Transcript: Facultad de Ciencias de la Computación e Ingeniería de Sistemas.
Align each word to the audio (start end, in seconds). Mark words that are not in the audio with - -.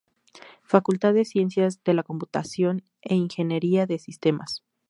Facultad 0.63 1.13
de 1.13 1.25
Ciencias 1.25 1.83
de 1.83 1.93
la 1.93 2.01
Computación 2.01 2.81
e 3.03 3.13
Ingeniería 3.13 3.85
de 3.85 3.99
Sistemas. 3.99 4.63